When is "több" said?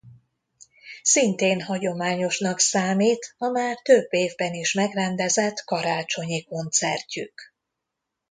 3.83-4.13